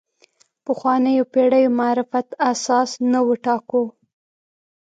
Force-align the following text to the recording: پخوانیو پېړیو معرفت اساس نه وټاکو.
پخوانیو 0.65 1.29
پېړیو 1.33 1.75
معرفت 1.79 2.27
اساس 2.51 2.89
نه 3.11 3.19
وټاکو. 3.27 3.83